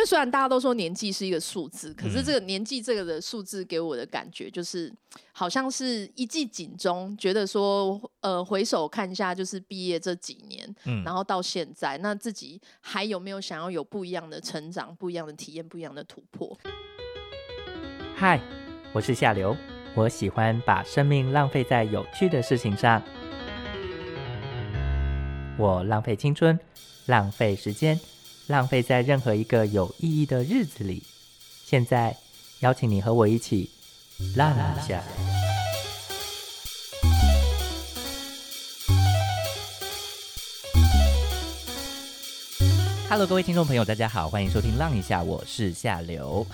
[0.00, 4.90] 因为虽然大家都说年纪是一个数字，可是嗯这个年纪这个的数字给我的感觉就是，
[5.30, 16.58] 好像是一记警钟，觉得说，呃，回首看一下，就是毕业这几年，嗯然后到现在，那自己还有没有想要有不一样的成长、不一样的体验、不一样的突破？
[18.16, 18.40] 嗨，
[18.94, 19.54] 我是夏流，
[19.94, 23.02] 我喜欢把生命浪费在有趣的事情上。
[25.58, 26.58] 我浪费青春，
[27.04, 28.00] 浪费时间，
[28.50, 31.04] 浪费在任何一个有意义的日子里。
[31.64, 32.16] 现在，
[32.58, 33.70] 邀请你和我一起
[34.34, 35.00] 浪一下。
[43.08, 46.44] Hello，各位听众朋友，大家好，欢迎收听《浪一下》，我是夏流。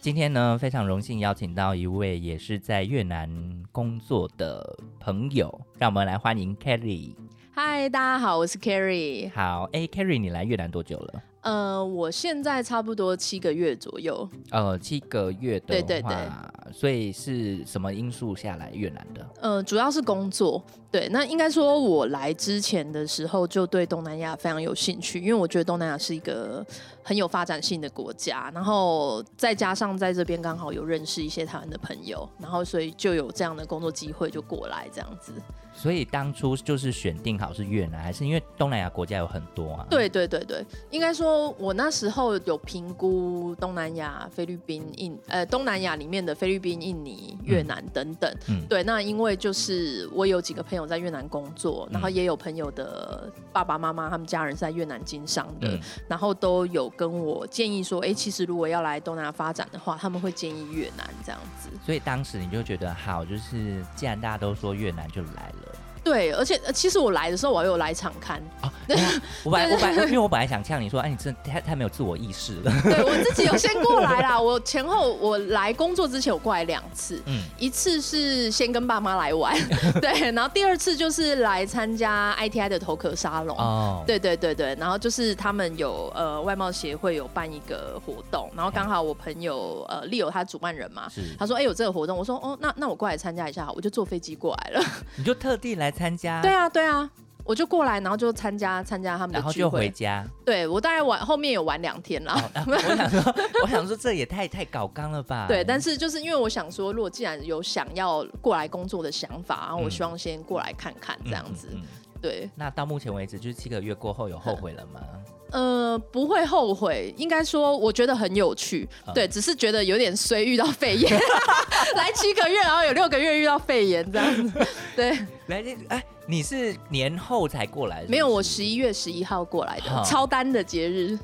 [0.00, 3.30] 今天呢，非常荣幸邀请到一位也是在越南
[3.70, 7.14] 工作的朋友，让我们来欢迎 Kerry。
[7.52, 9.30] 嗨，大家好，我是 Carrie。
[9.32, 11.22] 好，哎，Kerry，你来越南多久了？
[11.46, 14.28] 呃，我现在差不多七个月左右。
[14.50, 19.24] 呃，七个月的话，对对对所以是什么因素下来越南的？
[19.40, 20.60] 呃，主要是工作。
[20.90, 26.64] 对，那应该说，我来之前的时候就对东南亚非常有兴趣，因为我觉得东南亚是一个
[27.04, 35.32] 很有发展性的国家，然后再加上在这边刚好有认识一些台湾的朋友，然后所以就有这样的工作机会就过来这样子。
[35.74, 48.32] 所以当初就是选定好是越南，还是因为东南亚国家有很多啊？，对对对对，应该说，我那时候有评估东南亚、菲律宾、印呃东南亚里面的菲律宾、印尼、越南等等。
[48.48, 61.68] 嗯对，那因为就是我有几个朋友在越南工作，然后嗯也有朋友的爸爸妈妈他们家人是在越南经商的，嗯然后都有跟我建议说，哎，其实如果要来东南亚发展的话，他们会建议越南这样子。
[61.84, 65.78] 所以当时你就觉得好，就是既然大家都说越南，就来了。
[66.06, 68.70] 对，而且呃其实我来的时候，我还有来场看，哦，
[69.42, 72.72] 我本来我本来因为我本来想呛你说，哎，你真的太太没有自我意识了。
[72.84, 74.38] 对我自己有先过来啦。
[74.40, 79.52] 我前后我来工作之前我过来两次，嗯，一次是先跟爸妈来玩，
[80.00, 83.58] 对，然后第二次就是来参加 ITI 的头壳沙龙。
[83.58, 94.84] 哦，对对对对，然后就是他们有呃外贸协会有办一个活动，然后刚好我朋友呃 Leo 他主办人嘛，是，他说哎、有这个活动，我说哦那那我过来参加一下好，我就坐飞机过来了。
[95.16, 97.08] 你就特地来参加，对啊对啊，
[97.44, 99.90] 我就过来，然后就参加参加他们的聚然后就回会。
[99.90, 100.24] 家。
[100.44, 102.34] 对我大概玩后面有玩两天啦。
[102.34, 105.46] 哦啊 我想说，我想说这也太太搞纲了吧？
[105.48, 111.68] 对，但是就是因为我想说，如果既然有想要过来工作的想法，然后我嗯希望先过来看看这样子。
[111.72, 115.00] 嗯嗯嗯对，那到目前为止，就是七个月过后，有后悔了吗？
[115.52, 118.88] 呃，不会后悔，应该说我觉得很有趣。
[119.06, 121.08] 嗯对，只是觉得有点衰，遇到肺炎，
[121.94, 124.66] 来七个月，然后有六个月遇到肺炎这样子。
[124.96, 125.10] 对，
[125.46, 131.16] 来，这哎，你是年后才过来是不是没有，我十一月十一号过来的好，超单的节日。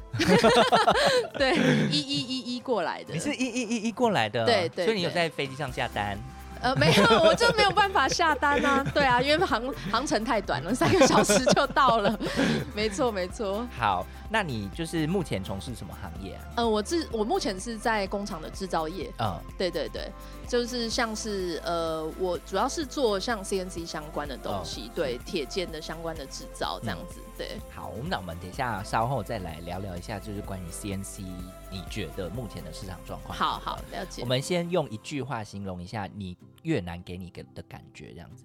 [1.36, 1.56] 对，
[1.90, 3.12] 一一一一过来的。
[3.12, 6.16] 你是一一一一过来的，对对所以你有在飞机上下单。
[6.62, 8.84] 呃，没有，我就没有办法下单啊。
[8.94, 12.18] 对啊，因为航航程太短了，三个小时就到了。
[12.74, 13.66] 没错，没错。
[13.76, 16.42] 好，那你就是目前从事什么行业啊？
[16.56, 19.12] 呃，我制我目前是在工厂的制造业。
[19.18, 20.10] 嗯，对对对，
[20.48, 27.20] 就是像是呃，我主要是做像 CNC 相关的东西，对铁件的相关的制造这样子。
[27.36, 31.22] 对，好，那我们等一下稍后再来聊聊一下，就是关于 CNC，
[31.70, 33.36] 你觉得目前的市场状况？
[33.36, 34.26] 好好了解我。
[34.26, 38.44] 们先用一句话形容一下你越南给你的的感觉，这样子，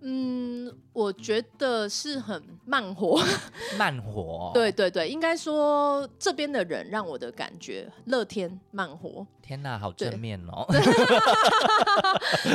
[0.00, 3.20] 嗯，我觉得是很慢活。
[3.78, 4.50] 慢活。
[4.54, 9.26] 对，对对，应该说这边的人让我的感觉乐天慢活。
[9.48, 10.66] 天哪，好正面哦。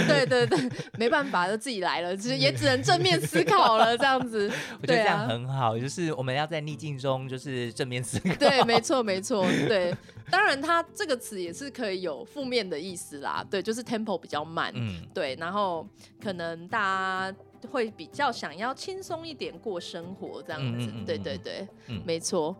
[0.07, 4.47] 对对对，没办法，就自己来了，只也只能正面思考了，这样子。
[4.79, 8.35] 我觉得这样很好，就是我们要在逆境中就是正面思考。
[8.35, 9.95] 对，没错没错，对。
[10.29, 15.87] 当然，它这个词也是可以有负面的意思啦，对，就是 tempo 比较慢，嗯，对，然后
[16.21, 17.35] 可能大家
[17.71, 20.85] 会比较想要轻松一点过生活，这样子。
[20.85, 22.55] 嗯嗯嗯对对对，嗯没错。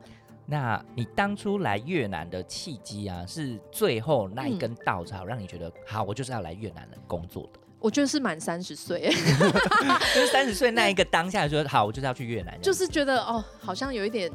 [0.46, 9.10] 那你当初来越南的契机啊，是最后那一根稻草让你觉得、好，我就是要来越南的工作的，我觉得是满三十岁，
[10.14, 14.30] 就是三十岁那一个当下就说好，我就是要去越南，就是觉得哦，好像有一点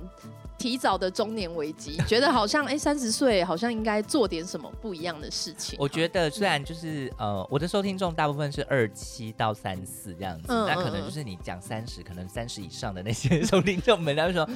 [0.56, 5.78] 提早的中年危机，觉得好像哎三十岁好像应该做点什么不一样的事情。
[5.78, 14.48] 我觉得虽然就是呃，我的收听众大部分是二七到三四这样子，嗯那可能就是你讲三十，可能三十以上的那些 收听众们，他会说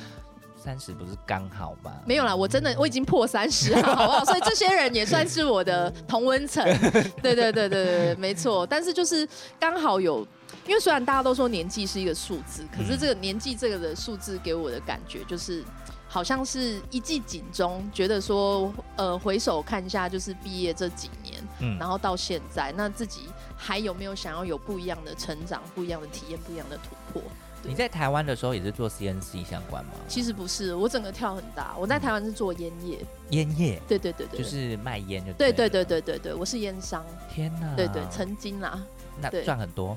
[0.63, 1.93] 三十不是刚好吗？
[2.07, 4.25] 没有啦，我真的我已经破三十了， 好不好？
[4.25, 6.65] 所以这些人也算是我的同温层。
[7.21, 8.67] 对对对对对对，没错。
[8.67, 9.29] 但是就是
[9.59, 10.27] 刚好有，
[10.67, 15.65] 因为虽然大家都说年纪是一个数字，可是这个年纪这个的数字给我的感觉就是。
[16.09, 27.23] 好像是一记警钟，觉得说，呃，回首看一下，就是毕业这几年，嗯然后到现在，那自己还有没有想要有不一样的成长、不一样的体验、不一样的突破？
[27.65, 29.93] 你在台湾的时候也是做 CNC 相关吗？
[30.09, 31.75] 其实不是，我整个跳很大。
[31.79, 32.99] 我在台湾是做烟业，
[33.31, 35.85] 烟叶，对对对对，就是卖烟就对对对了。
[35.85, 37.75] 对对对对，我是烟商，天哪！
[37.77, 38.81] 对对，曾经啦，
[39.21, 39.97] 那对赚很多。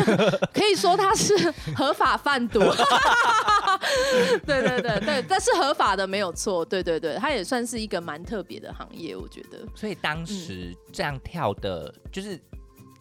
[0.52, 2.60] 可以说他是合法贩毒，
[4.46, 9.58] 对对对对，但是合法的没有错，对对对，它也算是一个蛮特别的行业，我觉得。
[9.74, 12.38] 所以当嗯时这样跳的，就是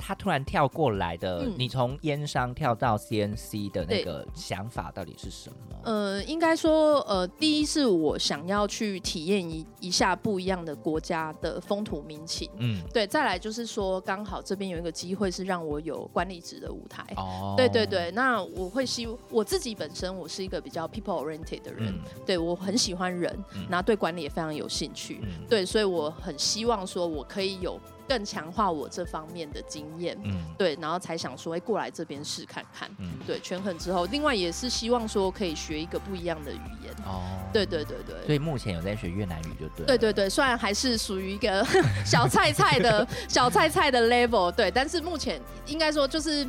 [0.01, 1.53] 他突然跳过来的，嗯。
[1.57, 5.77] 你从烟商跳到 CNC 的那个想法到底是什么？
[5.83, 17.05] 呃，应该说，呃，第一是我想要去体验一一下不一样的国家的风土民情，嗯，对，再来就是说，刚好这边有一个机会是让我有管理职的舞台。
[17.17, 21.99] 哦，对对，对，那我会希我自己本身我是一个比较 people oriented 的人，嗯。
[22.25, 23.65] 对我很喜欢人，嗯。
[23.69, 27.79] 然后对管理也非常有兴趣，嗯，对，所以我很希望说我可以有
[28.11, 30.43] 更强化我这方面的经验，嗯。
[30.57, 37.21] 对，然后才想说，哎、过来这边试看看，嗯，对，权衡之后，另外也是希望说可以学一个不一样的语言，哦，
[37.53, 38.25] 对对对对。
[38.25, 41.65] 所以目前有在学越南语就对了，对对对，虽然还是属于一个
[42.05, 46.45] 小菜菜的 小菜菜的 level，对，但是目前应该说就是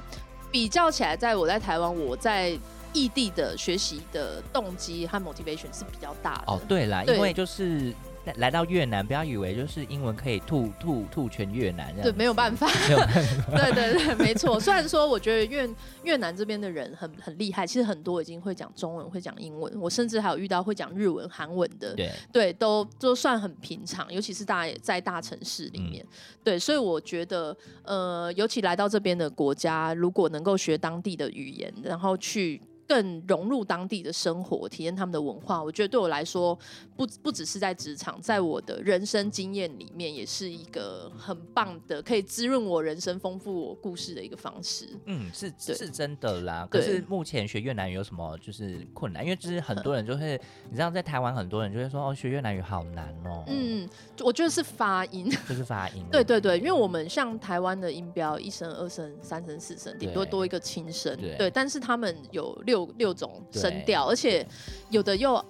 [0.51, 2.59] 比较起来，在我在台湾，我在
[2.93, 6.53] 异地的学习的动机和 motivation 是比较大的。
[6.53, 7.15] 哦，对啦，对。
[7.17, 14.61] 因为就是来来到越南，不要以为就是英文可以吐吐吐全越南这样，对，没有办法， 没有办法， 对对对，没错。
[14.61, 15.69] 虽然说我觉得越
[16.05, 26.05] 越南这边的人很很厉害，其实很多已经会讲中文、会讲英文，我甚至还有遇到会讲日文、韩文的，对，对，都都算很平常，尤其是大在大城市里面。
[26.45, 32.61] 对，所以我觉得，呃，尤其来到这边的国家，如果能够学当地的语言，然后去。
[32.87, 36.59] 更融入当地的生活，体验他们的文化，我觉得对我来说，
[36.97, 44.89] 不不只是在职场，在我的人生经验里面，也是一个很棒的，可以滋润我人生、丰富我故事的一个方式。
[45.07, 46.67] 嗯，是是真的啦。
[46.71, 49.25] 可是目前学越南语有什么就是困难？
[49.25, 53.45] 因为就是很多人就会，你知道，在台湾很多人就会说，哦，学越南语好难哦。
[53.49, 53.89] 嗯，嗯，
[54.21, 55.29] 我觉得是发音。
[55.49, 56.05] 就是发音。
[56.11, 61.51] 对对对，因为我们像台湾的音标，一声、二声、三声、四声，顶多多一个轻声，对对。
[61.51, 64.47] 但是他们有六六六种声对调，而且
[64.89, 65.45] 有的又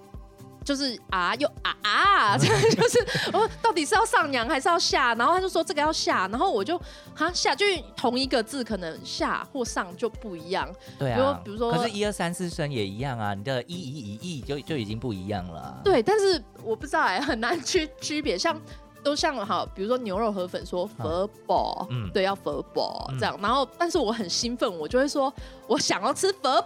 [0.65, 2.99] 就是啊又啊啊，这 样就是
[3.31, 5.15] 我，到底是要上扬还是要下？
[5.15, 6.77] 然后他就说这个要下，然后我就
[7.15, 7.65] 哈下，就
[7.95, 10.69] 同一个字可能下或上就不一样。
[10.99, 15.81] 对啊，比如比如说可是一二三四声也一样啊，你的一一一一就就已经不一样了啊。
[15.83, 18.59] 对，但是我不知道哎、很难区区别，像。
[19.03, 23.37] 都像好，比如说牛肉河粉说 verbal，、嗯对，要 verbal、嗯这样。
[23.41, 25.31] 然后，但是我很兴奋，我就会说
[25.67, 26.63] 我想要吃 verbal。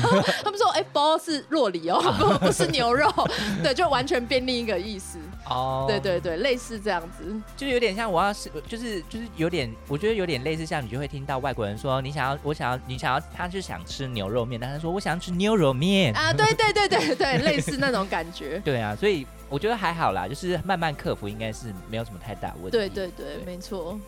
[0.42, 3.08] 他们说，哎、包是洛里哦，不 不是牛肉，
[3.62, 5.18] 对，就完全变另一个意思。
[5.46, 7.24] 哦，对，对对，类似这样子。
[7.56, 16.14] 就有点像我要是就是就是有点，我觉得有点类似像你就会听到外国人说你想要我想要你想要他是想吃牛肉面，但他说我想要吃牛肉面。
[16.14, 18.58] 啊，对对对对对， 类似那种感觉。
[18.64, 22.70] 对啊，所以我觉得还好啦，就是慢慢克服，应该是没有什么太大问题。
[22.70, 23.98] 对对对，没错。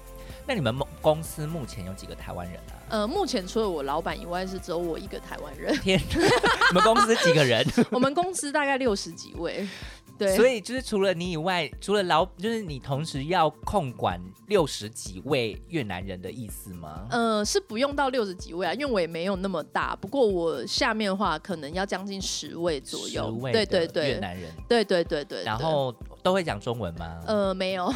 [0.48, 2.74] 那你们公司目前有几个台湾人啊？
[2.88, 5.76] 呃，目前除了我老板以外，是只有我一个台湾人。
[5.78, 7.66] 天，你们公司几个人？
[7.90, 9.66] 我们公司大概六十几位。
[10.18, 17.06] 对，所以就是除了你以外，除了老，就是你同时要控管六十几位越南人的意思吗？
[17.10, 19.94] 呃，是不用到六十几位啊，因为我也没有那么大。
[19.96, 23.28] 不过我下面的话，可能要将近十位左十右。
[23.40, 25.36] 位对对的越，南人，对对对对。
[25.42, 27.20] 对然后都会讲中文吗？
[27.26, 27.92] 呃，没有，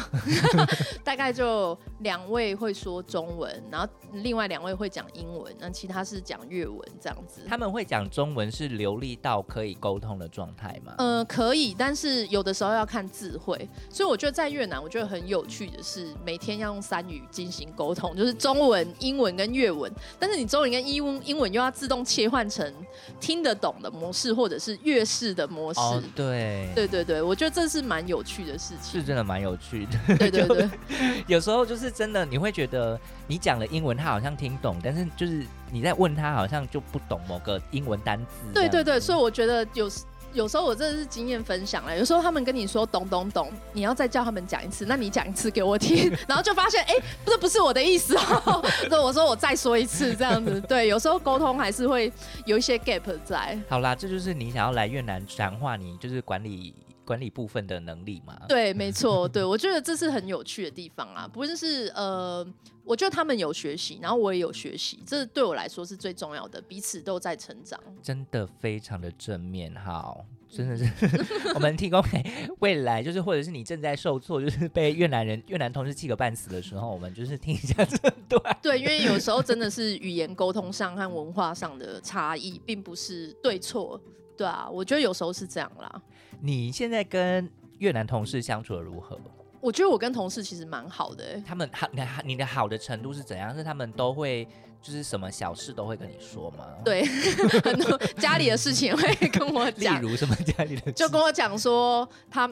[1.03, 7.41] 大概就两位会说中文，然后另外两位会讲英文，那其他是讲粤文这样子。
[7.47, 10.93] 他们会讲中文是流利到可以沟通的状态吗？
[10.97, 19.91] 呃，可以，但是有的时候要看智慧，所以我觉得在越南，我觉得很有趣的是，每天要用三语进行沟通，就是中文、英文跟粤文。
[20.17, 22.73] 但是你中文跟英文英文又要自动切换成
[23.19, 25.79] 听得懂的模式，或者是粤式的模式。
[25.79, 28.99] 哦，对，对对对，我觉得这是蛮有趣的事情。
[28.99, 30.17] 是真的蛮有趣的。
[30.17, 30.69] 对对对，
[31.27, 38.53] 有时候就是真的，你会觉得你讲了英文，他好像听懂，但是就是你在问他，好像就不懂某个英文单词。
[38.53, 41.97] 对对对，所以以我觉得有时有时候我真的是经验分享了。
[41.97, 46.95] 有时候他们跟你说懂懂懂，你要再叫他们讲一次，那你讲一次给我听， 然后就发现哎，
[47.25, 48.63] 这不是我的意思哦。
[48.89, 50.61] 对，我说我再说一次这样子。
[50.61, 52.11] 对，有时候沟通还是会
[52.45, 53.59] 有一些 gap 在。
[53.67, 56.73] 好啦，这就是你想要来越南强化你就是管理
[57.11, 58.39] 管理部分的能力嘛。
[58.47, 62.45] 对， 没错，对我觉得这是很有趣的地方啊，不论是呃，
[62.85, 67.77] 我觉得他们有学习，然后我也有学习，这对我来说是最重要的，彼此都在成长。
[68.01, 70.85] 真的非常的正面，好，真的是
[71.53, 72.23] 我们提供给
[72.59, 78.57] 未来，就是或者是你正在受挫，就是被越南人越南同事气个半死的时候，我们就是听一下这段。
[78.61, 83.99] 对，因为有时候真的是语言沟通上和文化上的差异，并不是对错。
[84.37, 86.01] 对啊，我觉得有时候是这样啦。
[86.41, 89.19] 你现在跟越南同事相处的如何？
[89.59, 93.55] 我觉得我跟同事其实蛮好的、欸，他们好，你你的好的程度是怎样？
[93.55, 94.47] 是他们都会
[94.81, 97.05] 就是什么小事都会跟你说吗？，对，
[97.63, 102.51] 很多家里的事情会跟我例讲， 如什么家里的事就跟我讲说他。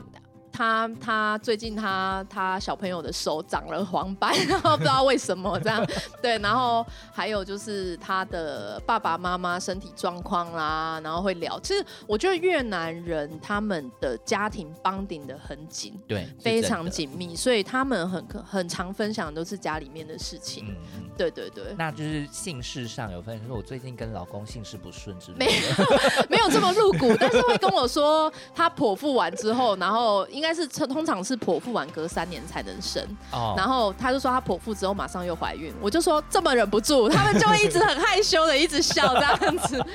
[0.52, 5.86] 他他最近他他小朋友的手长了黄斑， 然后不知道为什么这样，
[6.22, 11.60] 对，然后还有就是他的爸爸妈妈身体状况啦，然后会聊。
[11.60, 16.60] 其实我觉得越南人他们的家庭绑定的很紧，对，非。
[16.70, 20.66] 常紧密，所以他们很很常分享都是家里面的事情。
[20.68, 26.30] 嗯，嗯对对对，那就是姓氏上有分，说我最近跟老公姓氏不顺之类没有。
[26.30, 33.54] 没有这么露骨，但是会跟我说他剖腹完之后，然后应该是通常是剖腹完隔三年才能生，哦。
[33.58, 39.86] 然后他就说他剖腹之后马上又怀孕，我就说这么忍不住，他们就一直很害羞的一直笑这样子，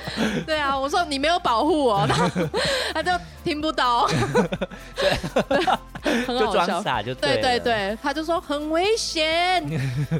[0.45, 2.27] 对啊，我说你没有保护我，然后
[2.93, 3.11] 他就
[3.43, 4.07] 听不懂，
[4.95, 6.81] 对，很好笑。
[6.81, 9.63] 傻就对对对，他就说很危险，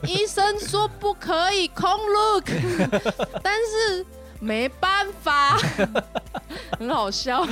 [0.08, 2.46] 医生说不可以空 look，
[3.44, 4.06] 但是
[4.40, 5.58] 没办法，
[6.80, 7.46] 很好笑。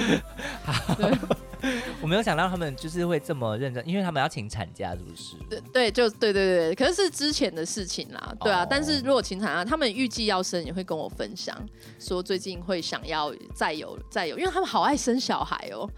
[2.02, 5.36] 我没有想到他们就是会这么认真，因为他们要请产假，是不是？
[5.50, 8.64] 对对，就对对对，可是是之前的事情啦，对啊。
[8.64, 11.58] 哦但是如果请产假，他们预计要生，也会跟我分享，
[12.00, 15.90] 说最近会想要再有再有，因为他们好爱生小孩哦。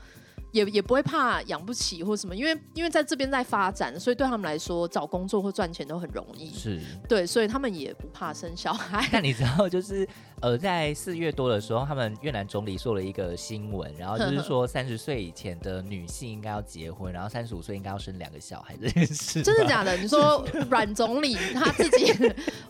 [0.52, 6.50] 也也不会怕养不起或什么，因为因为在这边在发展，所以对他们来说找工作或赚钱都很容易。
[6.54, 6.80] 是。
[7.10, 9.06] 对，所以他们也不怕生小孩。
[9.12, 10.08] 那你知道，就是
[10.42, 19.42] 呃，在四月多的时候，他们越南总理做了一个新闻，然后就是说三十岁以前的女性应该要结婚，然后三十五岁应该要生两个小孩这件事。
[19.44, 19.96] 真的假的？
[19.98, 22.14] 你说阮总理他自己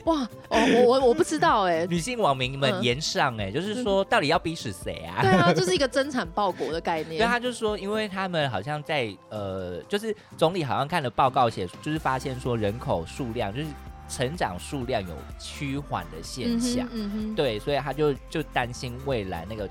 [0.06, 0.22] 哇？
[0.50, 5.22] 哦，我我我不知道哎、女性网民们嗯言上哎、就是说到底要逼死谁啊？
[5.24, 7.28] 对啊，就是一个增产报国的概念对，念。
[7.28, 13.68] 他就说，因为他们好像在呃，就是总理好像看了报告写，就是发现说人口数量就是
[14.08, 16.88] 成长数量有趋缓的现象。
[16.92, 19.70] 嗯哼，对，所以他就就担心未来那个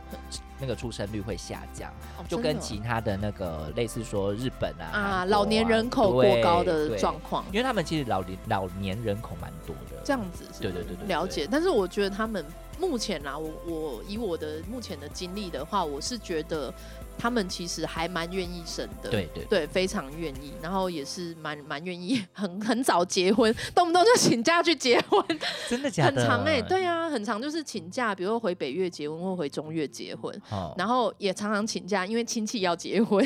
[0.61, 10.03] 那个出生率会下降，哦就跟其他的那个类似说日本啊啊老年人口过高的状况，因为他们其实老年老年人口蛮多的。
[10.05, 10.61] 这样子是是？
[10.61, 11.09] 对对对对对。
[11.09, 11.49] 了解。
[11.51, 12.45] 但是我觉得他们
[12.79, 16.73] 目前啦，我我以我的目前的经历的话，我是觉得
[17.17, 19.11] 他们其实还蛮愿意生的。
[19.11, 25.25] 对对对，非常愿意，然后也是蛮蛮愿意， 很很早结婚，动不动就请假去结婚，
[25.69, 26.21] 真的假的？
[26.21, 33.25] 很长哎、对啊，很长，就是请假，比如说回北越结婚或回中越结婚，哦然后也常常请假，因为亲戚要结婚，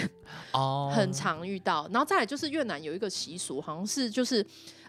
[0.52, 1.88] 哦很常遇到。
[1.90, 4.44] 然后再来就是越南有一个习俗，好像是就是。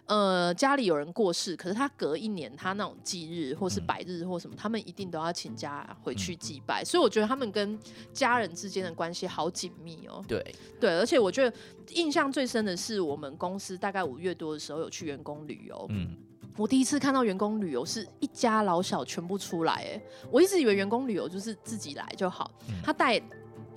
[0.06, 6.84] 呃，家里有人过世，可是他隔一年，他那种忌日或是嗯百日或什么，他们一定都要请假回去祭拜。
[6.84, 7.78] 所以我觉得他们跟
[8.12, 10.24] 家人之间的关系好紧密哦。
[10.26, 10.44] 对，
[10.80, 11.56] 对，而且我觉得
[11.90, 16.16] 印象最深的是，我们公司大概五月多的时候有去员工旅游，嗯，
[16.56, 23.20] 我第一次看到员工旅游是一家老小全部出来，哎，我一直以为员工旅游就是自己来就好，嗯他带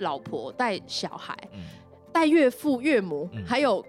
[0.00, 1.60] 老婆、带小孩、嗯
[2.12, 3.84] 带岳父、岳母，嗯还有。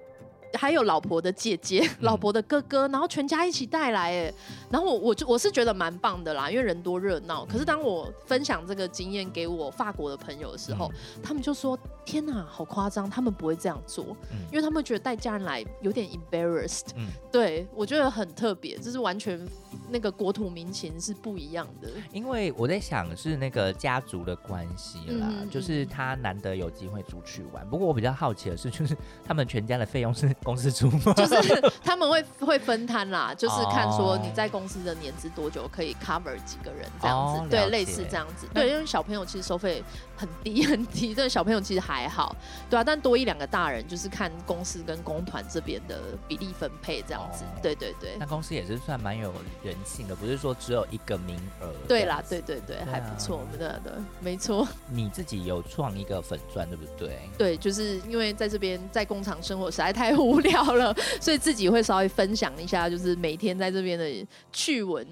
[0.55, 4.33] 还有老婆的姐姐、老婆的哥哥，然后全家一起带来，哎，
[4.69, 7.45] 然后我我就我是觉得蛮棒的啦，因为人多热闹。
[7.45, 13.09] 可是当我分享这个经验给我法国的朋友的时候，他们就说：“天哪，好夸张！
[13.09, 16.87] 他们不会这样做，嗯因为他们觉得带家人来有点 embarrassed。
[16.95, 19.39] 嗯对我觉得很特别，这是完全
[19.89, 21.89] 那个国土民情是不一样的。
[22.11, 27.67] 因为我在想是那个家族的关系啦，就是他难得有机会出去玩。
[27.69, 31.13] 不过我比较好奇的是，就是他们全家的费用是公司出吗？
[31.13, 38.47] 就是他们会会分摊啦， 就是看说哦你在公司的年资多久可以 cover 几个人这样子，对，类似这样子。
[38.53, 39.83] 对，因为小朋友其实收费
[40.15, 42.35] 很低 很低，这小朋友其实还好，
[42.69, 47.43] 对啊，但多一两个大人就是看公司跟工团这边的比例分配这样子。
[47.43, 49.33] 哦对对对那，公司也是算蛮有
[49.65, 51.73] 人性的，不是说只有一个名额。
[51.87, 52.23] 对啦，。
[52.29, 53.91] 对对对，还不错，我们的对，
[54.21, 54.67] 没错。
[54.89, 57.19] 你自己有创一个粉钻，对不对？
[57.37, 65.05] 对，就是因为在这边在工厂生活实在太无聊了，所以自己会稍微分享一下，就是每天在这边的趣闻。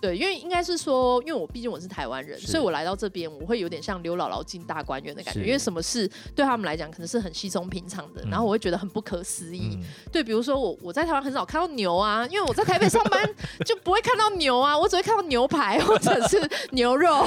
[0.00, 9.78] 对，因为应该是说，因为我毕竟我是台湾人，所以我来到这边，我会有点像刘姥姥进大观园的感觉，因为什么事对他们来讲可能是很稀松平常的，然后我会觉得很不可思议。
[9.80, 13.28] 嗯，对，比如说我我在台湾很少看到牛啊，因为我在台北上班
[13.64, 17.24] 就不会看到牛啊，我只会看到牛排或者是牛肉，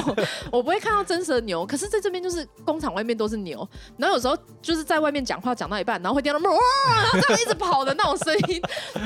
[0.52, 1.66] 我不会看到真实的牛。
[1.66, 8.62] 可是在这边就是工厂外面都是牛，然后有时候就是在外面讲话讲到一半，然后会听到哇，然后这样一直跑的那种声音，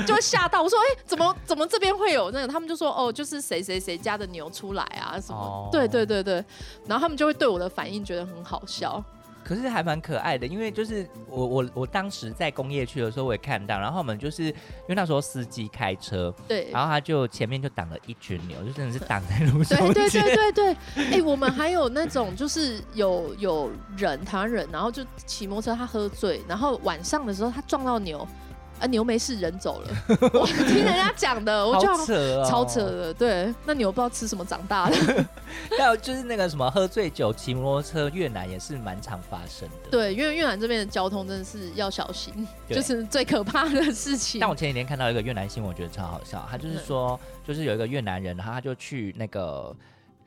[0.06, 0.62] 就会吓到。
[0.62, 2.48] 我说哎、怎么怎么这边会有那个？
[2.48, 5.38] 他们就说哦，就是谁谁谁谁家的牛出来啊什么。
[5.38, 6.44] 哦对对对对，
[6.86, 9.02] 然后他们就会对我的反应觉得很好笑。
[9.42, 14.54] 可是还蛮可爱的，因为就是我我我当时在工业区的时候我也看到，然后我们就是因
[14.88, 20.22] 为那时候司机开车，对，然后他就前面就挡了一群牛，就真的是挡在路上对 对。
[20.22, 28.26] 对对对，哎、我们还有那种就是有有人台湾人，然后就骑摩托车，他喝醉，然后晚上的时候他撞到牛，
[28.80, 29.88] 啊牛没事，人走了。
[30.34, 33.14] 我听人家讲的，我就好扯哦，超扯的。
[33.14, 34.96] 对，那牛不知道吃什么长大的。
[35.78, 39.90] 还有就是那个什么喝醉酒骑摩托车，越南也是蛮常发生的。
[39.90, 44.50] 对，因为越南这边的交通真的是要小心，就是最可怕的事情但。
[44.54, 46.46] 我前几天看到一个越南新闻，我觉得超好笑。
[46.50, 49.74] 他就是说，就是有一个越南人，然后他就去那个，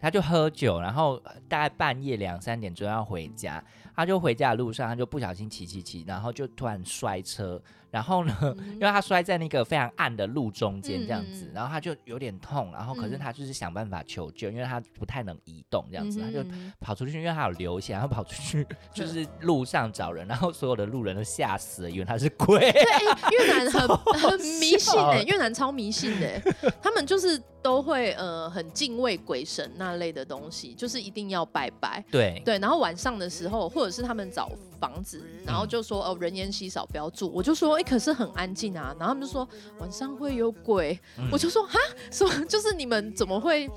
[0.01, 3.63] 他就喝酒，然后大概半夜两三点钟要回家，
[3.96, 8.36] 他就回家的路上，他就不小心骑骑骑，然后就突然摔车，然后呢，
[8.74, 22.60] 因为他摔在那个非常暗的路中间这样子，然后他就有点痛，然后可是嗯他就是想办法求救，因为他不太能移动这样子，他就嗯跑出去，因为他有流血，然后跑出去 就是路上找人，然后所有的路人都吓死了，以为他是鬼。
[22.60, 26.39] 对，哎越南很很迷信笑哎、越南超迷信的、
[26.82, 32.03] 他们就是都会呃很敬畏鬼神那类的东西，就是一定要拜拜。
[32.12, 37.31] 对对，然后晚上的时候，或者是他们找房子，然后就说哦人烟稀少，不要住。
[37.34, 38.96] 我就说哎、可是很安静啊。
[39.00, 39.48] 然后他们就说
[39.79, 41.79] 晚上会有鬼，嗯我就说哈
[42.12, 42.34] 什么？
[42.46, 43.69] 就是你们怎么会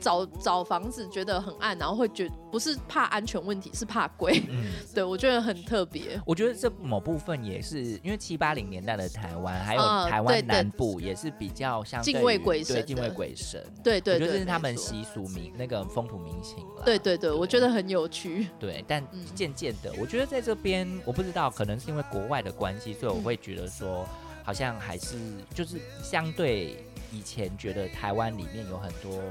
[0.00, 4.42] 找找房子觉得很暗，然后会觉不是怕安全问题，是怕鬼？
[4.48, 4.64] 嗯。
[4.94, 6.20] 对我觉得很特别。
[6.26, 13.64] 我觉得这某部分也是因为七八零年代的台湾，还有啊台湾南部也是比较相对于敬畏鬼神对敬畏鬼神。
[13.82, 16.82] 对对对，我觉得这是他们习俗民那个风土民情了。
[16.84, 18.48] 对对对，我觉得很有趣。
[18.58, 24.06] 对，但嗯渐渐的，我觉得在这边，我不知道，可能是因为国外的关系，所以我会觉得说，
[24.42, 25.16] 好像还是
[25.54, 26.76] 就是相对
[27.12, 29.22] 以前觉得台湾里面有很多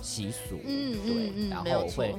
[0.00, 2.14] 习俗，嗯对，嗯嗯，然后会，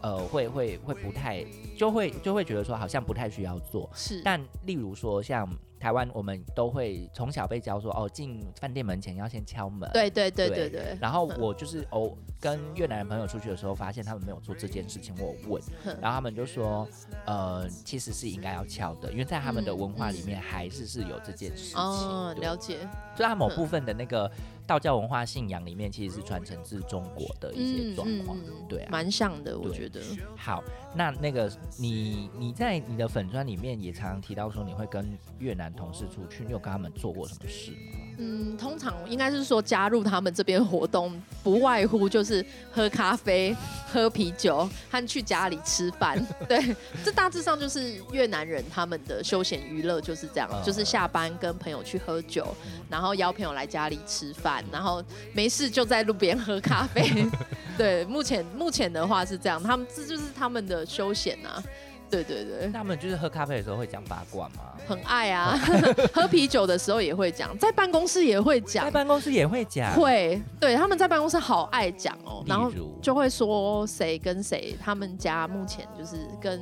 [0.00, 1.44] 呃会会会不太
[1.76, 5.48] 就会就会觉得说好像不太需要做，是，但例如说像
[5.80, 9.90] 台湾，我们都会从小被教说，哦，进饭店门前要先敲门。。
[9.94, 10.98] 对对对对对对。
[11.00, 15.62] 然后我就是哦，跟越南的朋友出去的时候，发现他们没有做这件事情，我问，
[16.00, 16.86] 然后他们就说，
[17.24, 21.78] 呃，其实是应该要敲的，因为在他们的嗯文化里面还是是有这件事情。
[21.78, 22.80] 哦，了解。
[23.16, 24.30] 所以它某部分的那个
[24.70, 28.38] 道教文化信仰里面，其实是传承自中国的一些状况。
[28.68, 30.00] 对啊，蛮像的，我觉得。
[30.36, 30.62] 好，
[30.94, 37.78] 那那个你你在你的粉砖里面也常常提到说你会跟越南同事出去，你有跟他们做过什么事吗？
[38.18, 43.56] 嗯，通常应该是说加入他们这边活动，不外乎就是喝咖啡、
[43.90, 46.22] 喝啤酒和去家里吃饭。
[46.48, 52.54] 对，这大致上就是越南人他们的休闲娱乐就是这样，嗯就是下班跟朋友去喝酒，
[52.88, 57.26] 然后邀朋友来家里吃饭，然后没事就在路边喝咖啡。
[57.78, 61.62] 对，目前目前的话是这样，他们这就是他们的休闲啊。
[62.10, 62.66] 对对对。
[62.66, 64.64] 那他们就是喝咖啡的时候会讲八卦吗？
[64.86, 65.56] 很爱啊，
[66.12, 68.84] 喝啤酒的时候也会讲，在办公室也会讲。
[68.84, 72.70] 在，办公室也会讲，会，对他们在办公室好爱讲哦，然后
[73.00, 76.60] 就会说谁跟谁，他们家目前就是跟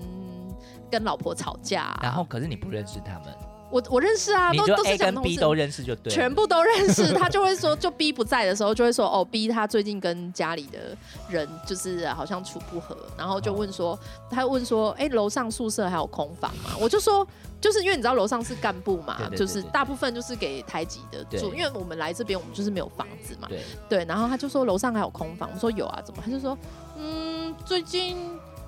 [0.90, 3.34] 跟老婆吵架啊、然后可是你不认识他们，
[3.70, 5.40] 我我认识啊，都都是讲同 B 事。
[5.40, 10.96] 都认识就对，全部都认识，他就会说，就 B 不在的时候，就会说哦，B 他最近跟家里的
[11.28, 13.98] 人就是好像处不和，然后就问说，
[14.30, 16.70] 他问说，哎、楼上宿舍还有空房吗？
[16.80, 17.26] 我就说，
[17.60, 26.22] 就是因为你知道楼上是干部嘛，就是大部分就是给台籍的住，因为我们来这边我们就是没有房子嘛，对，对，然后他就说楼上还有空房，我说有啊，怎么？
[26.24, 26.56] 他就说，
[26.96, 28.16] 嗯，最近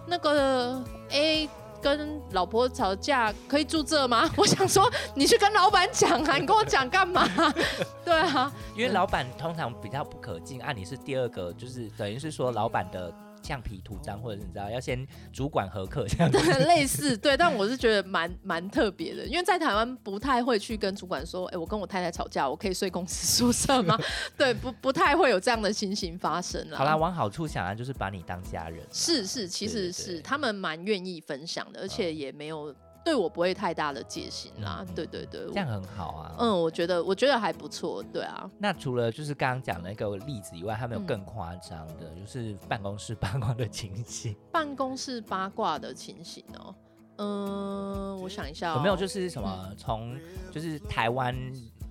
[0.07, 1.49] 那个 A
[1.81, 4.31] 跟老婆吵架，可以住这吗？
[4.37, 7.27] 我想说，你去跟老板讲啊，你跟我讲干嘛？
[8.05, 16.39] 对啊，因为老板通常比较不可敬，按，你是第二个，就是等于是说老板的橡皮图章，或者是你知道要先主管合课这样子。
[16.41, 23.99] 对，类似对，但我是觉得蛮蛮特别的，因为在台湾不太会去跟主管说，哎、我跟我太太吵架，我可以睡公司宿舍吗？
[24.37, 26.77] 对，不不太会有这样的情形发生了。
[26.77, 28.81] 好啦，往好处想啊，就是把你当家人。
[28.93, 32.75] 是是，其实是对他们蛮愿意分享的，而且也没有
[33.05, 34.85] 对我不会太大的戒心啦。
[34.87, 36.37] 嗯对对对，这样很好啊。
[36.39, 38.51] 嗯，我觉得我觉得还不错，对啊。
[38.59, 44.37] 那除了就是刚刚讲的那个例子以外，还有没有嗯更夸张的，就是办公室八卦的情形？
[44.53, 46.75] 办公室八卦的情形哦，
[47.17, 50.19] 嗯，我想一下、哦，有没有就是什么从
[50.51, 51.35] 就是台湾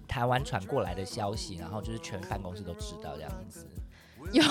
[0.08, 3.66] 台湾传过来的消息，然后就是全办公室都知道这样子？
[4.34, 4.44] 有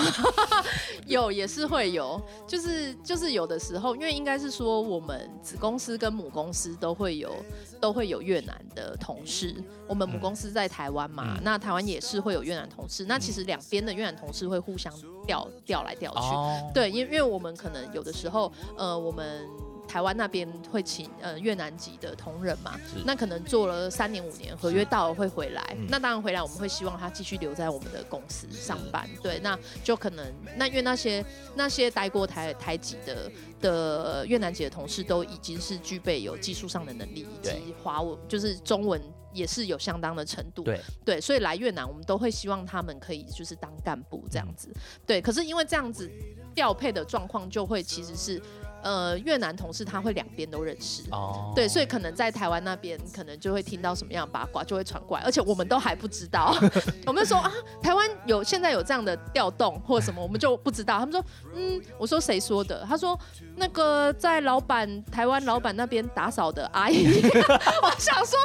[1.07, 7.35] 有也是会有，就是就是有的时候，因为应该是说我们子公司跟母公司都会有
[7.79, 9.55] 都会有越南的同事，
[9.87, 11.41] 我们母公司在台湾嘛，嗯。
[11.43, 14.93] 那台湾也是会有越南同事，那其实两边的越南同事会互相
[15.25, 19.47] 调调来调去，哦，对，因为因为我们可能有的时候，呃，我们
[19.89, 25.75] 台湾那边会请呃越南籍的同仁嘛，那可能做了三年五年，合约到了会回来。
[25.75, 29.09] 嗯那当然回来，我们会希望他继续留在我们的公司上班。
[29.23, 31.25] 对，那就可能那因为那些
[31.55, 39.01] 那些待过台台籍的的越南籍的同事都已经是具备有技术上的能力，以及华文就是中文。
[39.31, 44.73] 也是有相当的程度，对对，所以来越南我们都会希望他们可以就是当干部这样嗯子，
[45.05, 45.21] 对。
[45.21, 46.09] 可是因为这样子
[46.55, 48.41] 调配的状况，就会其实是
[48.83, 51.03] 呃越南同事他会两边都认识。
[51.11, 56.55] 哦，对，所以可能在台湾那边，可能就会听到什么样的八卦，就会传过来，而且我们都还不知道。
[57.05, 60.99] 我们就说啊，台湾有现在有这样的调动或什么，我们就不知道。
[60.99, 61.23] 他们说，
[61.55, 62.85] 嗯，我说谁说的？
[62.87, 63.17] 他说
[63.55, 67.21] 那个在老板台湾老板那边打扫的阿姨。
[67.81, 68.37] 我想说，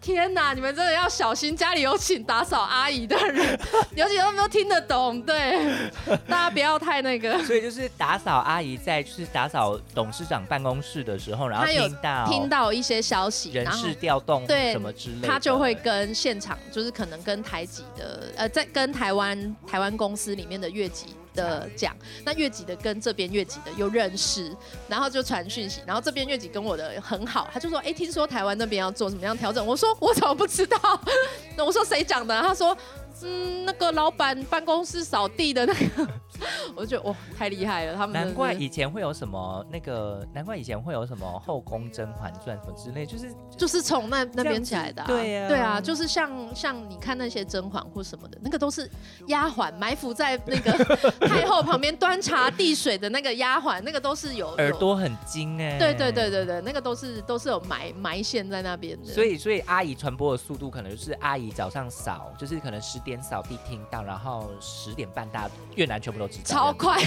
[0.00, 3.58] 天哪，你们真的要小心，家里有请打扫阿姨的人，
[3.94, 5.58] 尤其他们都听得懂，对，
[6.26, 7.38] 大家不要太那个。
[7.44, 24.54] 所以就是打扫阿姨在就是打扫董事长办公室的时候，然后听到听到一些消息，人事调动对什么之类的，他就会跟现场，就是可能跟台籍的，呃，在跟台湾台湾公司里面的越籍的讲，那越籍的跟这边越籍的又认识，
[24.88, 30.78] 然后就传讯息，然后这边越籍跟我的很好，他就说，哎、听说台湾那边要做什么样调整，我说我怎么不知道？
[31.56, 32.40] 那我说谁讲的？
[32.40, 32.76] 他说。
[33.24, 36.08] 嗯，那个老板办公室扫地的那个，
[36.74, 45.48] 我就觉得哇，太厉害了，他们难怪以前会有什么那个，难怪以前会有什么《后宫甄嬛传》什么之类，就是就是从那那边起来的、啊，对啊。
[45.48, 48.90] 对啊，就是像像你看那些甄嬛或什么的，那个都是
[49.26, 50.72] 丫鬟埋伏在那个
[51.26, 54.54] 太后旁边端茶递水的那个丫鬟，那个都是有有。
[54.56, 67.02] 耳朵很精哎、对对对对对，那个都是都是有埋埋线在那边的，所以，所以阿姨传播的速度可能就是阿姨早上扫，就是可能十点扫地听到，然后十点半大越南全部都知道，超快，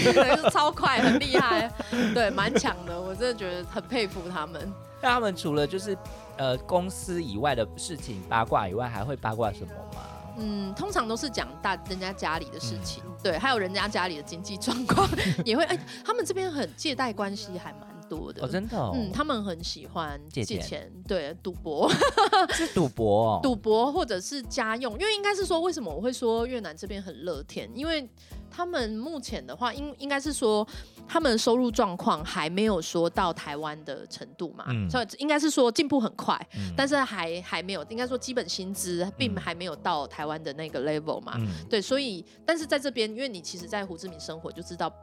[0.50, 1.72] 超快，很厉害，
[2.16, 4.74] 对，蛮强的，我真的觉得很佩服他们。
[5.02, 5.96] 那他们除了就是
[6.38, 10.02] 呃公司以外的事情八卦以外，还会八卦什么吗？
[10.38, 15.08] 嗯，通常都是讲大人家家里的事情，嗯对，还有人家家里的经济状况
[15.46, 21.90] 也会，哎、他们这边很借贷关系还蛮多的，哦，真的哦，嗯，他们很喜欢借钱借钱，对，赌博、
[22.54, 27.70] 是赌博哦， 赌博或者是家用，因为应该是说，为什么我会说越南这边很乐天？
[27.76, 28.08] 因为
[28.52, 30.68] 他们目前的话，应应该是说
[31.08, 34.90] 他们收入状况还没有说到台湾的程度嘛，嗯。
[34.90, 36.72] 所以应该是说进步很快，嗯。
[36.78, 39.38] 但是还还没有，应该说基本薪资并嗯。
[39.38, 41.48] 还没有到台湾的那个 level 嘛，嗯。
[41.70, 44.94] 对，所以但是在这边，因为你其实，在胡志明生活就知道。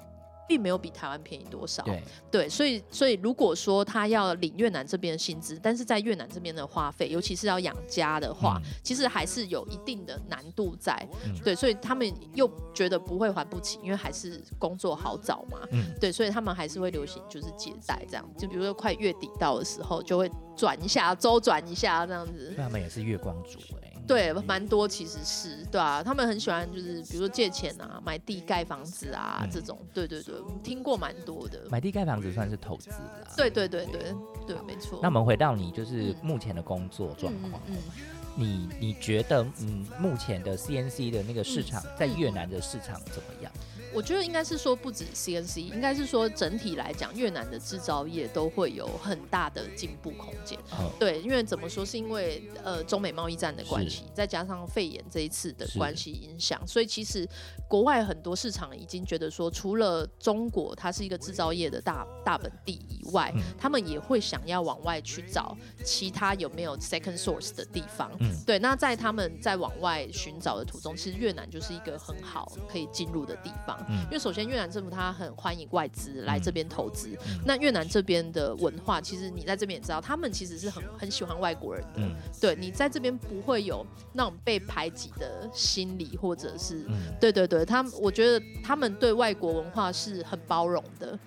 [0.50, 10.92] 并没有比台湾便宜多少，对，对，所以所以如果说他要领越南这边的薪资，但是在越南这边的花费，尤其是要养家的话，嗯其实还是有一定的难度在。
[11.24, 15.60] 嗯对，所以他们又觉得不会还不起，因为还是工作好找嘛。
[15.70, 22.56] 嗯对，所以他们还是会流行就是借贷这样，就比如说快月底到的时候，就会转一下，周转一下这样子所以。
[22.56, 23.79] 他们也是月光族哎、
[24.11, 31.61] 对，蛮多其实是对啊，他们很喜欢就是比如说借钱啊、买地盖房子啊、嗯这种，对对对，听过蛮多的。
[31.70, 32.99] 买地盖房子算是投资啦。
[33.37, 34.12] 对对对对
[34.46, 34.99] 对，没错。
[35.01, 38.05] 那我们回到你就是嗯目前的工作状况，嗯嗯
[38.37, 43.53] 你你觉得嗯目前的 CNC 的那个市场、在越南的市场怎么样？
[43.92, 50.59] 我觉得应该是说不止 CNC，应该是说整体来讲，越南的制造业都会有很大的进步空间。
[50.70, 57.29] 哦，对，因为怎么说，是因为呃中美贸易战的关系，再加上肺炎这一次的关系影响，所以其实
[57.68, 68.11] 国外很多市场已经觉得说，除了中国它是一个制造业的大大本地以外，嗯他们也会想要往外去找其他有没有 second source 的地方。
[68.20, 73.79] 嗯对，那在他们在往外寻找的途中，其实越南就是一个很好可以进入的地方。
[73.88, 82.00] 嗯因为首先越南政府它很欢迎外资来这边投资，嗯那越南这边的文化，其实你在这边也知道，他们其实是很很喜欢外国人的。
[82.02, 91.18] 嗯对你在这边不会有那种被排挤的心理，或者是、嗯，对对对，他们我觉得他们对外国文化是很包容的。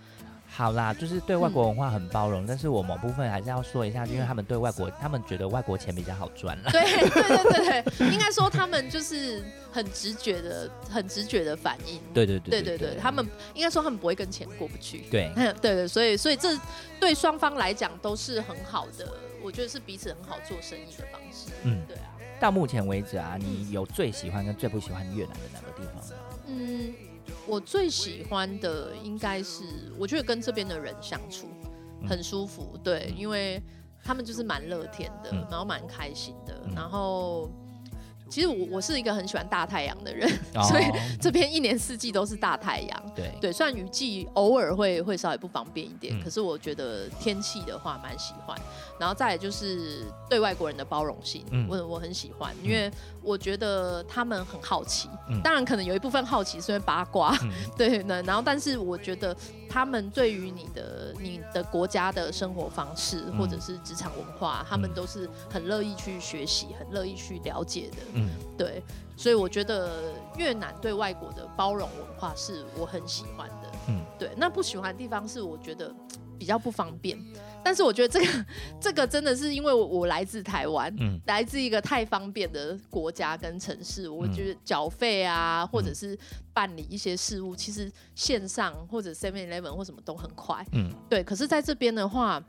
[0.55, 6.69] 好啦，就是对外国文化很包容，但是我某部分还是要说一下，因为他们对外国，他们觉得外国钱比较好赚了。
[6.69, 11.99] 对对对对对，应该说他们就是很直觉的、很直觉的反应。
[12.13, 15.05] 对对对对对对，他们应该说他们不会跟钱过不去。
[15.09, 16.55] 对对对，所以所以这
[16.99, 19.07] 对双方来讲都是很好的，
[19.43, 21.51] 我觉得是彼此很好做生意的方式。
[21.63, 22.13] 嗯，对啊。
[22.39, 26.25] 到目前为止啊，你有最喜欢跟最不喜欢越南的哪个地方吗？
[26.45, 26.93] 嗯。
[27.47, 29.63] 我最喜欢的应该是，
[29.97, 31.47] 我觉得跟这边的人相处
[32.07, 33.61] 很舒服，对，因为
[34.03, 37.49] 他们就是蛮乐天的，然后蛮开心的，然后。
[38.29, 40.27] 其实我我是一个很喜欢大太阳的人，
[40.67, 40.85] 所以
[41.21, 43.11] 这边一年四季都是大太阳。
[43.13, 48.59] 对对，虽然雨季偶尔会会稍微不方便一点，可是我觉得天气的话蛮喜欢。
[48.99, 52.89] 然后再来就是对外国人的包容性，我我很喜欢，因为
[53.23, 55.09] 我觉得他们很好奇。
[55.43, 57.35] 当然可能有一部分好奇是因为八卦，
[57.77, 58.21] 对呢。
[58.23, 59.35] 然后但是我觉得
[59.69, 67.97] 他们对于你的你的国家的生活方式或者是职场文化，他们都是很乐意去学习，很乐意去了解的。
[68.13, 68.83] 嗯对，
[69.15, 73.71] 所以我觉得越南对外国的包容文化是我很喜欢的。
[73.87, 75.93] 嗯，对，那不喜欢的地方是我觉得
[76.37, 77.17] 比较不方便。
[77.63, 78.45] 但是我觉得这个
[78.81, 86.17] 这个真的是因为我我来自台湾，嗯，来自一个太方便的国家跟城市，我觉得缴费啊，或者是
[86.53, 90.65] 办理一些事务，其实线上或者 Seven Eleven 或什么都很快。
[90.73, 91.23] 嗯，对。
[91.23, 92.43] 可是在这边的话。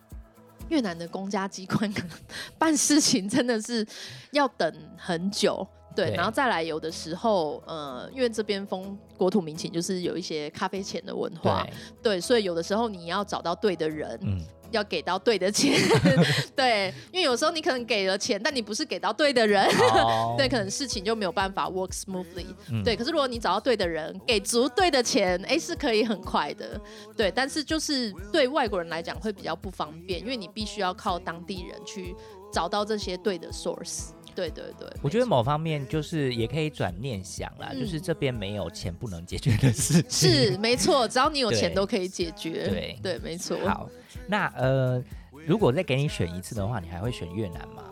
[0.70, 2.16] 越南的公家机关 可能
[2.57, 3.87] 办事情真的是
[4.31, 11.66] 要等很久，对，然后再来有的时候，呃，因为这边风国土民情就是有一些咖啡钱的文化，
[12.03, 14.18] 对，所以有的时候你要找到对的人。
[14.76, 15.78] 要给到对的钱，
[16.56, 19.68] 对，因为有时候你可能给了钱，但你不是给到对的人，
[20.37, 22.46] 对，可能事情就没有办法 work smoothly，
[22.82, 22.96] 对。
[22.96, 26.80] 可是如果你找到对的人，给足对的钱，哎，是可以很快的，
[27.16, 27.30] 对。
[27.30, 32.14] 但是就是对外国人来讲会比较不方便，因为你必须要靠当地人去
[32.52, 34.10] 找到这些对的 source。
[34.35, 42.68] 对对对，我觉得某方面就是也可以转念想啦，就是这边没有钱不能解决的事情，是没错，只要你有钱都可以解决。
[42.68, 43.57] 对对，没错。
[43.66, 43.88] 好，
[44.27, 45.03] 那呃，
[45.47, 47.85] 如果再给你选一次的话，你还会选越南吗？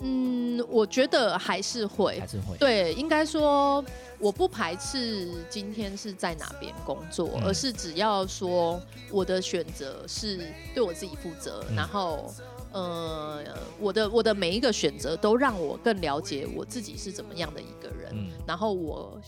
[0.00, 2.56] 嗯，我觉得还是会，还是会。
[2.56, 3.84] 对，应该说
[4.18, 12.32] 我不排斥今天是在哪边工作，而是只要说我的选择是对我自己负责，然后。
[12.74, 13.42] 呃，
[13.78, 18.12] 我的我的每一个选择都让我更了解我自己是怎么样的一个人，
[18.46, 19.18] 然后我。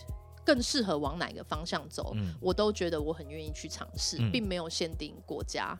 [0.47, 5.77] 更适合往哪个方向走，我都觉得我很愿意去尝试，并没有限定国家。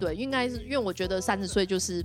[0.00, 2.02] 对，应该是因为我觉得三十岁就是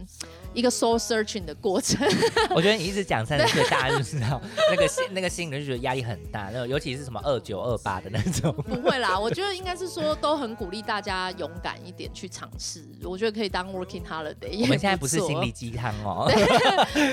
[0.54, 2.06] 一个 soul searching 的过程。
[2.54, 8.54] 我觉得你一直讲三十岁，大家就知道 那个心那个心里就觉得压力很大，那尤其是什么二九二八的那种。
[8.68, 12.84] 不会啦，我觉得应该是说都很鼓励大家勇敢一点去尝试。
[13.04, 14.60] 我觉得可以当 working holiday。
[14.64, 16.30] 我们现在不是心理鸡汤哦。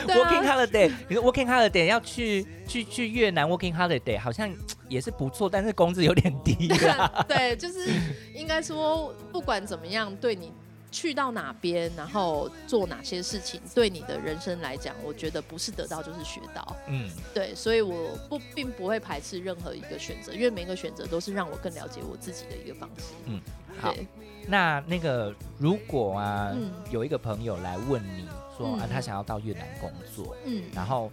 [0.09, 4.53] working holiday，你说 working holiday 要去去去越南 working holiday，好像。
[4.89, 6.69] 也是不错，但是工资有点低。
[7.29, 7.89] 对，就是
[8.35, 10.53] 应该说，不管怎么样，对你
[10.91, 16.77] 去到哪边，然后做哪些事情，对你的人生来讲，我觉得不是得到就是学到。
[16.87, 23.15] 嗯，对，所以我不并不会排斥任何一个选择，因为每个选择都是让我更了解我自己的一个方式。
[23.27, 23.41] 嗯，
[23.81, 23.95] 好。
[24.47, 26.57] 那那个如果啊，
[26.91, 31.13] 有一个朋友来问你说啊，他想要到越南工作，嗯，然后。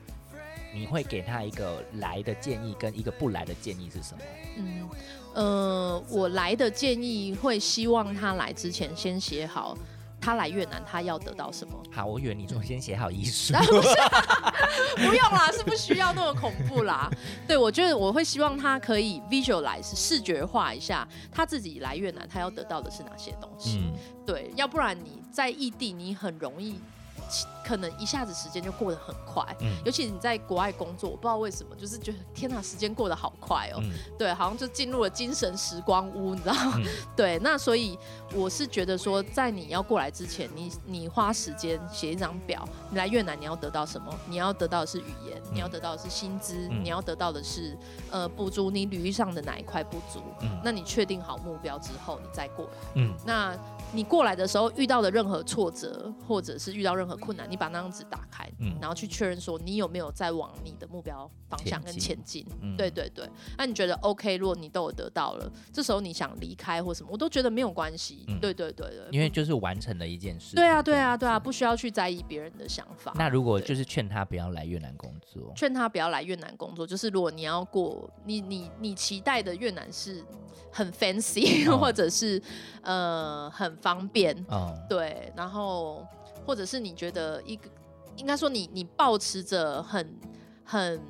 [0.75, 4.21] 你会给他一个来的建议跟一个不来的建议是什么？
[4.57, 4.89] 嗯，
[5.33, 9.77] 呃，我来的建议会希望他来之前先写好，
[10.19, 11.73] 他来越南他要得到什么。
[11.93, 13.53] 好，我以为你说先写好遗书，
[14.97, 17.09] 不用啦，是不需要那么恐怖啦。
[17.47, 23.79] 对，我觉得我会希望他可以 visualize 视觉化一下他自己来越南他要得到的是哪些东西。
[23.81, 23.93] 嗯，
[24.25, 26.79] 对，要不然你在异地你很容易。
[27.65, 33.81] 可能一下子时间就过得很快，嗯，尤其你在国外工作，我不知道为什么，就是觉得天哪，时间过得好快哦，
[34.17, 36.79] 对，好像就进入了精神时光屋，你知道吗？
[37.15, 37.97] 对，那所以
[38.33, 44.13] 我是觉得说，在你要过来之前，你你花时间写一张表，你来越南你要得到什么？
[44.29, 47.75] 你要得到的是语言，你要得到的是薪资，你要得到的是
[48.11, 50.21] 呃补足你履历上的哪一块不足？
[50.41, 53.57] 嗯，那你确定好目标之后，你再过来，嗯，那
[53.91, 62.45] 你过来的时候遇到的任何挫折，或者是遇到任何困难，你你把那张纸打开，嗯然后去确认说你有没有在往你的目标方向跟前前进。
[62.61, 63.25] 嗯对对对，
[63.57, 64.35] 那你觉得 OK？
[64.35, 68.25] 如果你都有得到了，这时候你想离开或什么，我都觉得没有关系。
[68.27, 70.55] 嗯对对对对，因为就是完成了一件事。
[70.55, 73.13] 对啊对啊对啊，不需要去在意别人的想法。
[73.15, 80.21] 那如果就是劝他不要来越南工作，劝他不要来越南工作，就是如果你要过你你你期待的越南是
[80.71, 82.41] 很 fancy，、哦或者是
[82.81, 86.05] 呃很方便，哦，对，然后
[86.45, 87.69] 或者是你觉得一个
[88.17, 90.15] 应该说你你保持着很
[90.63, 91.01] 很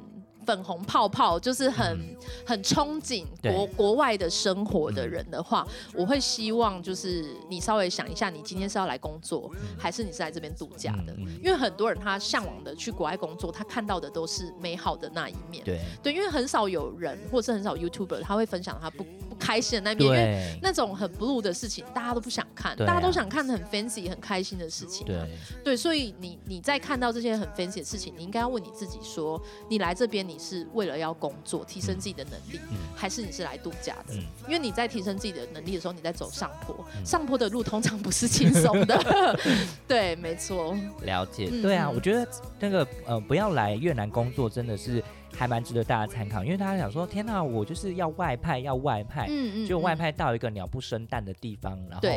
[0.45, 11.15] 粉红泡泡，就是很、很憧憬国国外的生活的嗯人的话，我会希望就是你稍微想一下，你今天是要来工作，还是你是来这边度假的？
[11.41, 15.65] 因为很多人他向往的去国外工作，他看到的都是美好的那一面。
[15.65, 25.07] 对对，因为很少有人，或是很少 YouTuber，他会分享他不不开心的那一面，因为那种很 blue 的事情，大家都不想看，啊大家都想看很 fancy、很开心的事情、啊。
[25.07, 25.29] 对，
[25.63, 34.15] 对，所以你你在看到这些很 fancy 的事情，你应该要问你自己说，你来这边你是为了要工作、提升自己的能力，嗯还是你是来度假的？
[34.15, 39.39] 嗯因为你在提升自己的能力的时候，你在走上坡，嗯上坡的路通常不是轻松的。
[39.87, 40.75] 对，没错。
[41.03, 41.49] 了解。
[41.51, 42.27] 嗯对啊，嗯我觉得
[42.59, 45.03] 那个呃，不要来越南工作真的是
[45.37, 49.97] 还蛮值得大家参考，因为大家想说，天哪，我就是要外派，要外派，嗯就外嗯。
[49.97, 52.07] 派到一个鸟不生蛋的地方，然后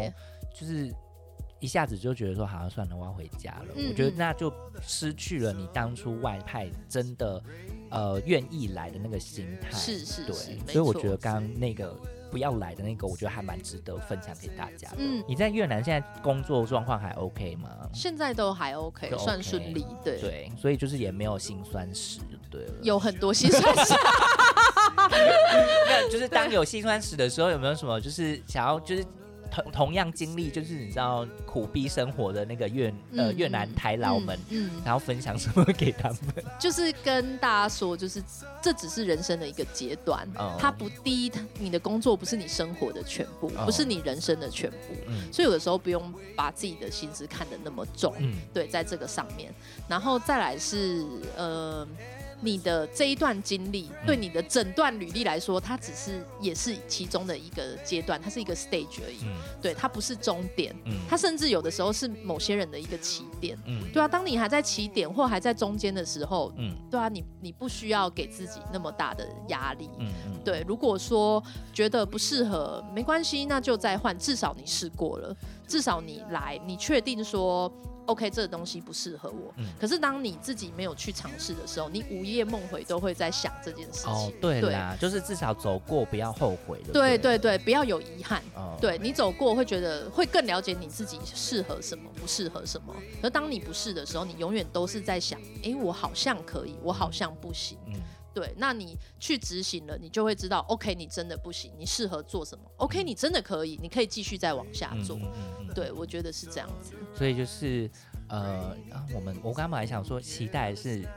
[0.55, 0.93] 就是
[1.61, 3.75] 一下子就觉得说，好像算了，我要回家了。
[3.77, 7.43] 嗯我觉得嗯那就失去了你当初外派真的
[7.91, 9.71] 呃愿意来的那个心态。
[9.73, 10.35] 是是对
[10.73, 11.97] 所以我觉得刚刚那个
[12.31, 14.97] 不要来的那个，我觉得还蛮值得分享给大家的。
[14.99, 17.69] 嗯你在越南现在工作状况还 OK 吗？
[17.93, 19.87] 现在都还 OK，算顺利。
[20.05, 22.75] 对，对，所以就是也没有心酸史，就对了。
[22.83, 23.95] 有很多心酸史。
[25.11, 29.05] 那就是当有心酸史的时候，有没有什么就是想要就是
[29.51, 34.39] 同同样经历，就是你知道苦逼生活的那个越呃嗯越南台劳们，
[34.85, 36.45] 然后分享什么给他们？
[36.59, 38.23] 就是跟大家说，就是
[38.63, 49.53] 这只是人生的一个阶段，哦它不第一，你的工作不是你生活的全部，哦不是你人生的全部，嗯所以有的时候不用把自己的心思看得那么重，嗯对，在这个上面，
[49.89, 51.05] 然后再来是
[51.37, 51.87] 呃。
[52.41, 63.59] 你的这一段经历，嗯对你的整段履历来说，它只是也是其中的一个阶段，它是一个 stage 而已，嗯对，它不是终点，嗯它甚至有的时候是某些人的一个起点。
[63.67, 69.91] 嗯对啊，当你还在起点或还在中间的时候，嗯对啊，你你不需要给自己那么大的压力。
[69.99, 74.17] 嗯嗯，对，如果说觉得不适合，没关系，那就再换。
[74.19, 75.35] 至少你试过了，
[75.67, 77.73] 至少你来，你确定说
[78.09, 79.53] OK，这个东西不适合我。
[79.59, 84.11] 嗯可是当你自己没有去尝试的时候，你午夜梦回都会在想这件事情。
[84.13, 86.93] 哦对啦，就是至少走过不要后悔的。
[86.93, 88.43] 对对对，不要有遗憾。
[88.55, 92.95] 哦，对你走过会觉得会更了解你自己适合什么，不适合什么。
[93.23, 97.77] 而当你不是的时候，你永远都是在想，诶，我好像可以，我好像不行。
[97.87, 97.95] 嗯
[98.35, 105.19] 对，那你去执行了，你就会知道，OK，你真的不行，你适合做什么？OK，你真的可以，你可以继续再往下做。
[105.75, 106.93] 对，我觉得是这样子。
[107.15, 107.91] 所以就是
[108.29, 111.03] 呃，啊我们我刚刚本来想说期待是。
[111.05, 111.15] 呃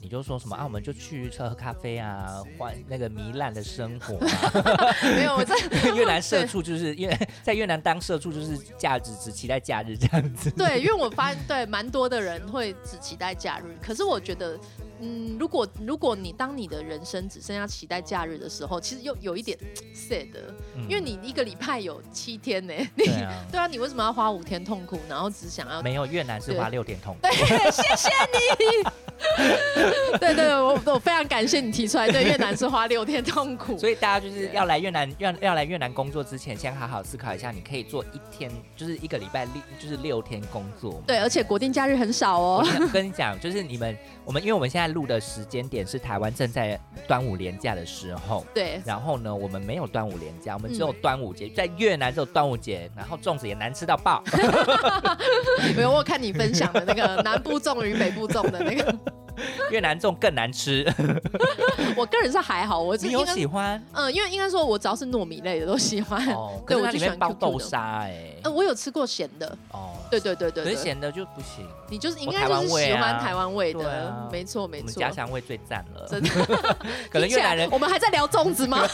[0.00, 0.64] 你就说什么啊？
[0.64, 4.94] 我们就去喝咖啡啊，换那个糜烂的生活啊。
[5.02, 5.54] 没有，我在
[5.94, 10.50] 越南社畜就是因为在越南当社畜就是假日只期待假日这样子。
[10.52, 14.58] 对，因为我发现对蛮多的人会只期待假日，可是我觉得，
[15.00, 19.58] 嗯，如果如果你当你的人生只剩下期待假日的时候，其实又有一点
[19.94, 20.54] sad，的
[20.88, 23.04] 因为你一个礼拜有七天呢，你
[23.50, 27.20] 对啊，你为什么要花五天痛苦，然后只想要没有越南是花六天痛苦。
[27.22, 27.32] 对，
[27.70, 29.03] 谢谢你。
[30.20, 32.08] 对对，我我非常感谢你提出来。
[32.08, 41.02] 对，越南是花六天痛苦， 所以大家就是要来越南，要要来越南工作之前，先好好思考一下，你可以做一天，就是一个礼拜六，就是六天工作。
[41.06, 42.64] 对，而且国定假日很少我哦。
[42.64, 54.22] 想跟你讲， 就是你们我们，因为我们现在录的时间点是台湾正在端午连假的时候，对，然后呢，我们没有端午连假，我们只有嗯端午节，在越南只有端午节，然后粽子也难吃到爆。
[55.76, 58.94] 没有我有看你分享的那个南部粽与北部粽的那个，
[59.70, 60.84] 越南粽更难吃，
[61.96, 63.82] 我个人是还好，我只你有喜欢？
[63.92, 66.24] 嗯，因为应该说，我只要是糯米类的都喜欢。
[66.28, 67.32] 哦， 对，我就面包。
[67.34, 75.10] 豆沙哎、嗯，我有吃过咸的，哦，对对对对对，可是咸的就不行，你就是应该就是喜欢台湾味对的啊，没错没错我们家。
[75.10, 76.06] 乡味最赞了。
[76.08, 76.28] 真的，
[77.10, 78.86] 可能越南人我们还在聊粽子吗？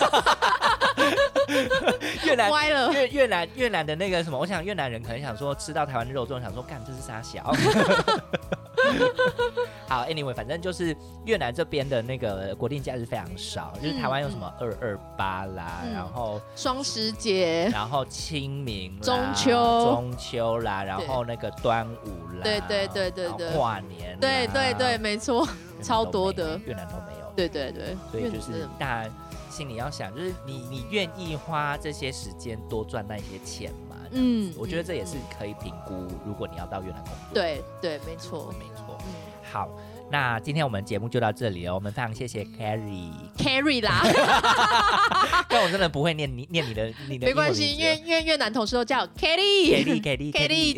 [2.24, 2.92] 越南歪了。
[2.92, 7.42] 越越南越南的那个什么，我想越南人可能想说吃到台湾的肉粽，想说干这是啥小，
[9.88, 15.92] 好，Anyway，反正就是越南这边的那个国定假日非常少，就是台湾有什么二二八啦，嗯。
[15.92, 19.50] 然后双十节，然后清明、中秋。
[19.50, 23.50] 中秋啦，然后那个端午啦，对对对对对。
[23.50, 25.46] 跨年啦，对对对，没错，
[25.82, 26.58] 超多的。
[26.64, 29.10] 越南都没有，对对对，所以就是大家
[29.50, 33.96] 心里要想，就是你你愿意花这些时间多赚那些钱吗？
[34.12, 38.52] 嗯我觉得这也嗯是可以评估，如果你要到越南工作，对对，没错。
[38.58, 38.98] 没错。
[39.00, 39.06] 嗯
[39.52, 39.68] 好，
[40.08, 43.10] 那今天我们节目就到这里哦，我们非常谢谢 Carrie。
[43.36, 44.02] ，Carry 啦，
[45.48, 50.00] 但我真的不会念你念你的你的没关系，因为因为越南同事都叫 Kelly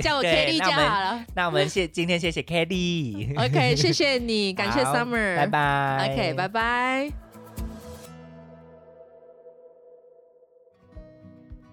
[0.03, 1.23] 叫我对 Kelly 就好了。
[1.35, 3.39] 那我们谢今天谢谢 Kelly。
[3.39, 5.47] OK，谢谢你，感谢 Summer，拜。
[5.47, 6.13] 拜。
[6.13, 7.22] OK，拜拜。